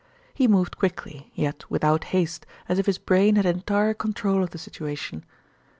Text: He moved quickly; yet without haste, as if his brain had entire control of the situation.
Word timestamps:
He 0.33 0.47
moved 0.47 0.79
quickly; 0.79 1.31
yet 1.35 1.69
without 1.69 2.05
haste, 2.05 2.47
as 2.67 2.79
if 2.79 2.87
his 2.87 2.97
brain 2.97 3.35
had 3.35 3.45
entire 3.45 3.93
control 3.93 4.41
of 4.41 4.49
the 4.49 4.57
situation. 4.57 5.23